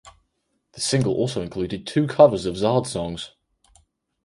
The 0.71 0.81
single 0.81 1.13
also 1.13 1.43
included 1.43 1.85
two 1.85 2.07
new 2.07 2.07
covers 2.07 2.47
of 2.47 2.55
Zard 2.55 2.87
songs. 2.87 3.35